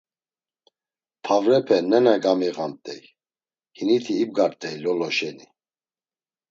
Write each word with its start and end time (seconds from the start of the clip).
Pavrepe 1.25 1.77
nena 1.89 2.13
gamiğamt̆ey, 2.23 3.01
hiniti 3.77 4.13
ibgart̆ey 4.23 4.75
Lolo 4.83 5.09
şeni. 5.17 5.45